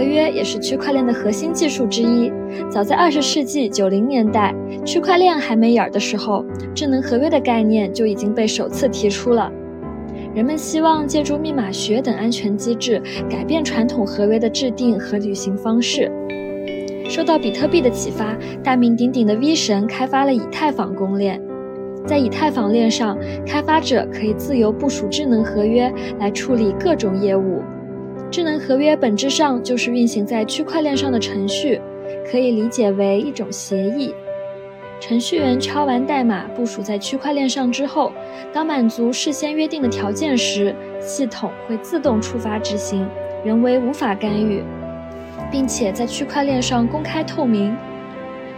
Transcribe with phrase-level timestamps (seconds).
[0.00, 2.32] 合约也是区块链的核心技术之一。
[2.70, 6.42] 早在二十世纪九零年代，区块链还没影儿的时候，
[6.74, 9.52] 智能合约的概念就已经被首次提出了。
[10.34, 16.10] 人们希望借助密码学等安全机制，改变传统合约的制定和履行方式。
[17.06, 21.38] 受到比特币的启发，大名鼎鼎的 V 神开发了以太坊公链。
[22.06, 27.60] 在以太坊链上，开发者可以自由部署智能合约来处理各种业务。
[28.30, 31.80] 智能合约本质上就是运行在区块链上的程序，
[32.30, 34.14] 可以理解为一种协议。
[35.00, 38.12] 程序员敲完代码部署在区块链上之后，
[38.52, 43.04] 当满足事先约定的条件时，系统会自动触发执行，
[43.44, 44.62] 人为无法干预，
[45.50, 47.76] 并且在区块链上公开透明。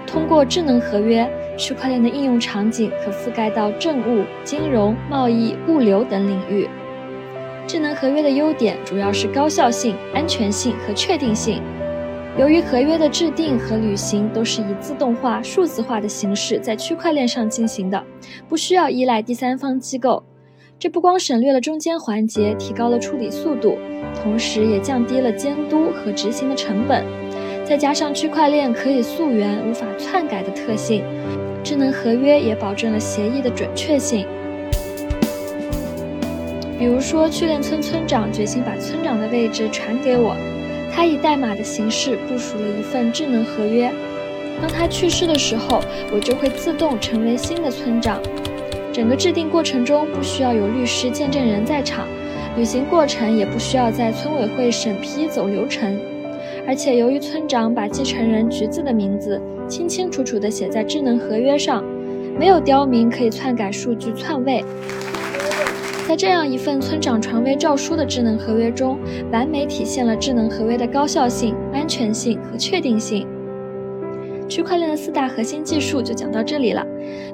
[0.07, 1.27] 通过智能合约，
[1.57, 6.69] 区块链的应用场景可覆盖到政务、金融、贸易、物流等领域。
[7.73, 11.62] 智能合约的优点主要是高效性、安全性和确定性。
[12.37, 18.05] 由于合约的制定和履行都是以自动化、数字化的形式在区块链上进行的，
[18.47, 20.23] 不需要依赖第三方机构。
[20.79, 23.79] 这不光省略了中间环节，提高了处理速度，
[24.23, 27.03] 同时也降低了监督和执行的成本。
[27.64, 31.03] 再加上区块链可以溯源、无法篡改的特性，
[31.64, 34.27] 智能合约也保证了协议的准确性。
[36.83, 40.34] 比如说，去练村村长决心把村长的位置传给我。
[40.92, 43.89] 他以代码的形式部署了一份智能合约，
[44.61, 45.80] 当他去世的时候，
[46.12, 48.20] 我就会自动成为新的村长。
[48.92, 52.05] 整个制定过程中不需要有律师、见证人在场，
[52.56, 55.96] 履行过程也不需要在村委会审批走流程。
[56.67, 61.84] 而且由于村长把继承人橘子的名字清清楚楚地写在智能合约上，
[62.36, 64.64] 没有刁民可以篡改数据、篡位。
[66.12, 68.98] 在这样一份村长传位诏书的智能合约中，
[69.30, 73.27] 完美体现了智能合约的高效性、安全性和确定性。
[74.46, 76.86] 区块链的四大核心技术就讲到这里了：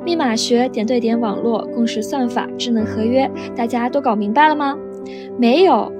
[0.04, 4.78] 密码学、点对点网络、共识算法、智能合约，大家都搞明白了吗？
[5.36, 5.92] 没有？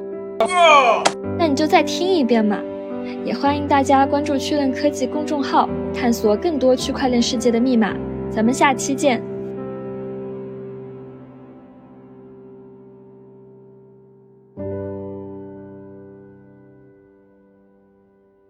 [1.36, 2.60] 那你就再听一遍嘛。
[3.24, 7.92] 也欢迎大家关注趣链科技公众号，探索更多区块链世界的密码。
[8.30, 9.20] 咱们下期见。